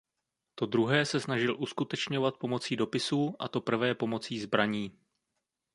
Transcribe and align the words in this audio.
To 0.55 0.65
druhé 0.65 1.05
se 1.05 1.19
snažil 1.19 1.55
uskutečňovat 1.59 2.37
pomocí 2.37 2.75
dopisů 2.75 3.35
a 3.39 3.47
to 3.47 3.61
prvé 3.61 3.95
pomocí 3.95 4.39
zbraní. 4.39 4.99